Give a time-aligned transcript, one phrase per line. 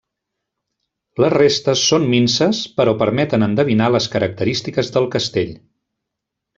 [1.23, 5.57] Les restes són minses però permeten endevinar les característiques del castell.